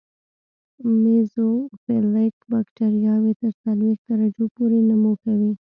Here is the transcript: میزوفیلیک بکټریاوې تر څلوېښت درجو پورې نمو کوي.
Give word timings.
میزوفیلیک 1.01 2.35
بکټریاوې 2.51 3.33
تر 3.41 3.51
څلوېښت 3.63 4.03
درجو 4.09 4.45
پورې 4.55 4.77
نمو 4.89 5.13
کوي. 5.23 5.51